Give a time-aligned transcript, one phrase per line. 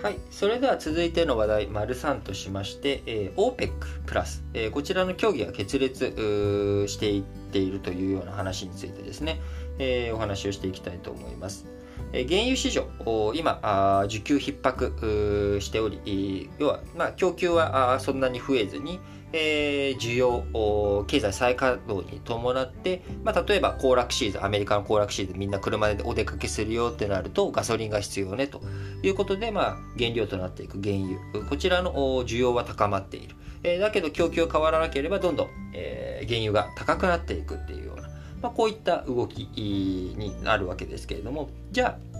[0.00, 3.72] はい、それでは続いての話題、丸3としまして、えー、OPEC
[4.06, 9.40] プラス、えー、こちらの協議が決裂していっているというような話についてですね、
[9.80, 11.66] えー、お話をしていきたいと思います。
[12.12, 12.86] えー、原油市場、
[13.34, 19.00] 今あ、需給逼迫しており、要は、まあ、供給はあそんなに増えずに、
[19.32, 28.62] えー、需要、経済再稼働に伴って、まあ、例えば行楽シーズン、アメリカの行楽シーズン、みんな車でお出かけするよってなると、ガソリンが必要ねと
[29.02, 31.92] いうことで、まあ、原料となっていく原油、こちらの
[32.24, 33.34] 需要は高まっている。
[33.64, 38.08] えー、だけど供給変わらなければ、どんどん、えー、原油が高くなっていくっていうような、
[38.40, 42.18] まあ、こういった動きになるわけですけれども、じゃあ、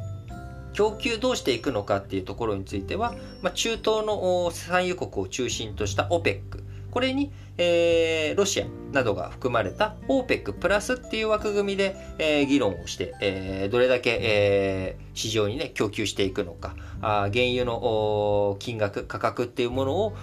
[0.75, 6.41] 供給どうしていくのかっていうところについては、まあ、中東の産油国を中心とした OPEC、
[6.99, 20.17] これに、えー、ロシアなどが含まれた OPEC プラスっていう枠組みで、えー、議論をして、えー、どれだけ、えー、市場にね、供給していくのか、あ原油の金額、価格っていうものを、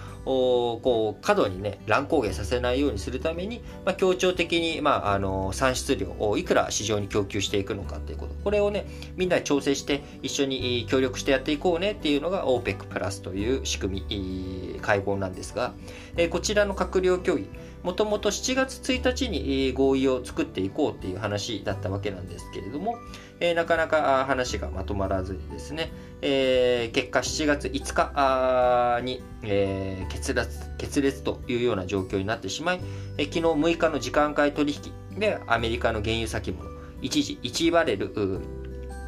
[0.82, 8.34] こう、過度にね、乱高下させないようにするために、まあ、協調的に、まあ、あの、産出量をいくら市場に供給していくのかっていうこと。
[8.42, 15.72] これをね、みんなで調整して一緒に協力してやっていこうねっていうのが OPEC プラスという仕組み、会合なんですが、
[16.16, 17.48] えこちらの閣僚協議、
[17.82, 22.98] もともと7月1日に合意を作っていこうっていう話だったわけなんですけれども、
[23.40, 25.90] え、なかなか話がまとまらずにですね、
[26.22, 32.80] え、結果7月5日に、え、決裂決裂というような状況になってしまい、
[33.18, 36.70] え、昨日6日の時間外取引でアメリカの原油先物
[37.02, 38.12] 一時1バレル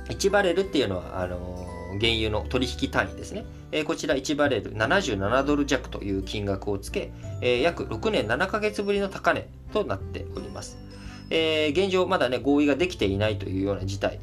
[0.08, 1.67] 1バレルっていうのはあの
[2.00, 10.78] 原油の取引単位ですね、えー、こちら1バレル77ドル弱という金額をつけ、えー、約6年7ヶ月ぶりの高値となっております。
[11.30, 14.18] えー、現状まだね、合意ができていないというような事態、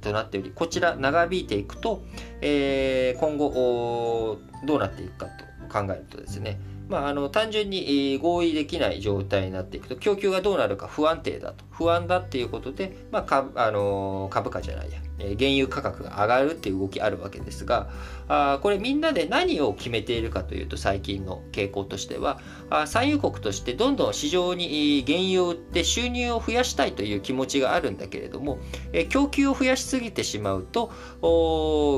[0.00, 2.02] となっており、こちら長引いていくと、
[2.40, 6.58] え、今後どうなっていくかと考えるとですね、
[6.90, 11.64] まあ、あの単純に合意できない状態になっていくと供給がどうなるか不安定だと。
[11.70, 14.98] 不安だっていうことで、まあ、株あの株価じゃないや。
[15.38, 17.90] 原油価格が上がるっていう動きあるわけですが
[18.28, 22.40] あこれみんなで何を決めているかというと最近の傾向としては
[22.70, 28.58] あ産油国としてどんどん市場に原油を売って収入を増やしたいという気持ちがあるんだけれども
[28.92, 30.90] え供給を増やしすぎてしまうと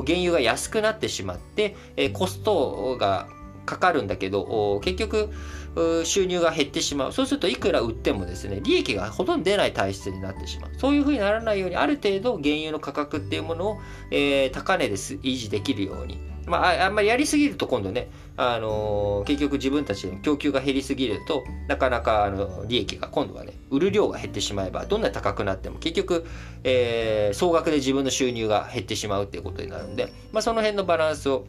[0.07, 3.29] 原油が安くなってしまってえコストが
[3.65, 5.31] かかるんだけど、結局、
[6.05, 7.13] 収入が減ってしまう。
[7.13, 10.71] そうすると、いくら売ってもですね、利益がほとんど出ない体質になってしまう。
[10.79, 13.79] そういうふうにならないように、ある程度、原油の価格っていうものを、
[14.11, 16.33] えー、高値です維持できるように。
[16.47, 26.27] まあ、あんまりやりすぎると今度ね、あのー、結局自分たちの供給が減りすぎると、なかなかあの利益が今度はね、売る量が減ってしまえば、どんなに高くなっても結局、
[26.65, 31.47] えー、総額で自分の収入が減ってしまうっていうことになるんで、まあ、その辺のバランスを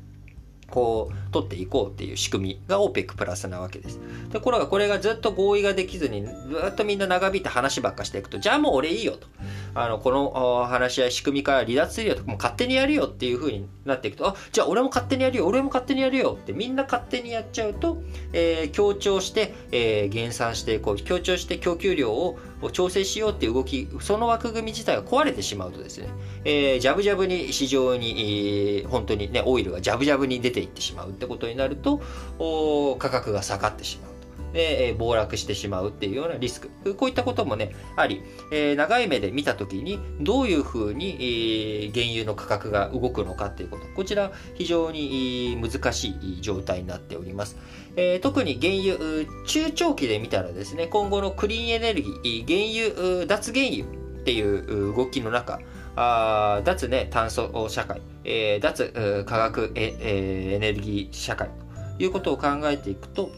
[0.74, 4.00] こう取っていこうっていう仕組みが OPEC プラスなわけです。
[4.32, 6.34] ところがこれがずっと合意ができずにず
[6.70, 9.28] っとみんな長引いて話ばっかしていくとじゃあもう俺いいよと。
[9.76, 18.02] あのこの話し合い仕組みから離脱するよとかもう勝手にやるよっていう風になっていくとあじゃあ俺も勝手にやるよ俺も勝手にやるよってみんな勝手にやっちゃうと、
[18.34, 22.38] えー、強調して、えー、減産していこう強調して供給量を
[22.72, 26.08] 調整しようっていう動きその枠組み自体が壊れてしまうとですね、
[26.46, 32.02] えー、ジャブジャブに市場に、えー、本当にねオイルがジャブジャブに出ていってしまうってことになると
[33.00, 34.13] 価格が下がってしまう。
[34.54, 36.96] で、え暴落してしまうっていうようなリスク。
[36.96, 38.22] こういったこともね、あり、
[38.52, 43.88] えー、長い目で見たときに、どういうふうに、えー、原油の価格が動くのかっていうこと。
[43.96, 47.58] こちら、非常に難しい状態になっております。
[47.96, 55.60] えー、特に原油、中長期で見たらですね、今後のクリーンエネルギー、原油、脱原油っていう動きの中、
[55.96, 61.50] あ脱ね、炭素社会、えー、脱化学エ,、えー、エネルギー社会
[61.98, 63.32] ということを考えていくと、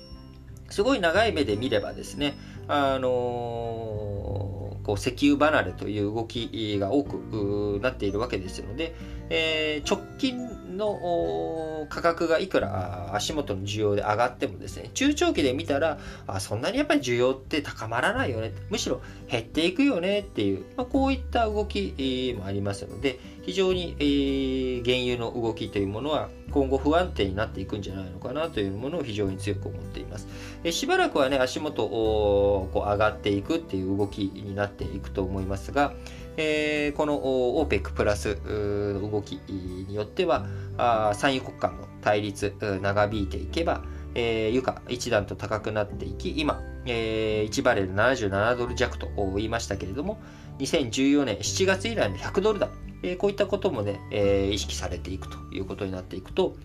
[0.70, 2.38] すごい長い目で見ればですね、
[2.68, 8.95] あのー、こう石油離れという動きが多くなっているわけですので、
[9.30, 30.25] えー、直近の価格がいくら足元の需要で上がってもですね、中長期で見たら、あそんなにやっぱり需要って高まらないよね、むしろ減っていくよねっていう、まあ、こういった動きもありますので、非常に、えー、原油の動きというものは今後不安定になっていくんじゃないのかなというものを非常に強く思っています。
[30.63, 35.94] えしばらくはね、足元をこう上がっていくっていう動きになっていくと思いますが、
[36.38, 40.46] えー、この OPEC プラス動きによっては、
[40.78, 43.84] あ産油国間の対立長引いていけば、
[44.15, 50.19] えー、油価一段と高くなっていき、今、えー、1バレル77ドル弱と言いましたけれども、
[50.59, 52.69] 2014年7月以来の100ドル台、
[53.03, 56.56] えー、こういったこともね、えー、意識されていくということになっていくと、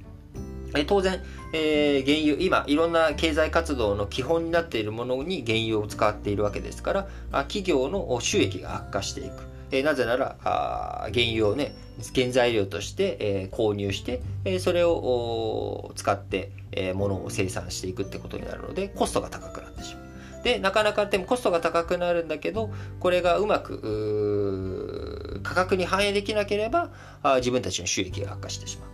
[0.76, 1.20] え当然、
[1.52, 9.50] えー、原油、今、いろんな経済活動の基本になっているものに原油を使っているわけですから、企業の収益が悪化していく。
[9.72, 11.74] え、なぜならあ、原油をね、
[12.14, 20.00] 原材料として、え、購入して、え、それを使って、えー、物を生産していくってことになるので、コストが高くなってしま
[20.40, 20.44] う。
[20.44, 26.90] で、なかなかでもコストが高くなるんだけど、これがうまく価格に反映できなければ
[27.22, 28.90] あ、自分たちの収益が悪化してしまう。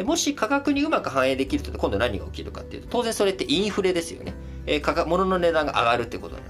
[0.00, 4.32] でもし価格にうまく反映できると今度何が起きるかっていうと当然それってインフレですよね、
[4.64, 6.49] えー、価格物の値段が上がるってことにな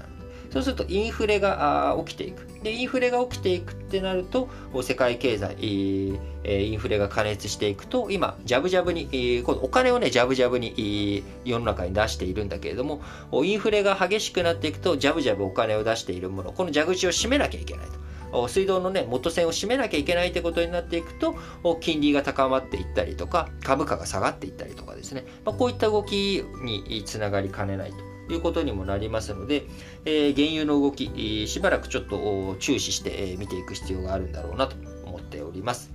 [0.51, 2.45] そうするとインフレが起きていく。
[2.61, 4.47] でインフレが起きていくってなると
[4.83, 13.01] 世界経済、インフレが加熱していくと今ジャブジャブに今度お金をねジャブジャブに世の中に出しているんだけれども
[13.43, 18.47] インフレが激しくなっていくとジャブジャブお金を出しているものこの蛇口を閉めなきゃいけないと。
[18.47, 21.35] 水道のね、元栓を閉めなきゃいけないってことになっていくと、
[21.81, 28.10] 金利が高まっていったりとか、株価が下がっていったりとかですね、まあ、こういった動きにつながりかねないと。
[28.33, 29.65] いうことにもなりますので、
[30.05, 34.75] えー、原油の動き、しばらくちょっと注視して見ていく必要があるんだろうなと
[35.05, 35.91] 思っております。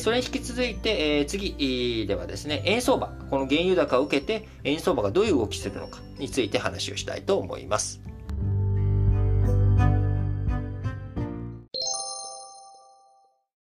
[0.00, 8.07] それに引き続いて、え、次ではですね、円相場、この原油高を受けて円相場がどういう動きするのかについて話をしたいと思います。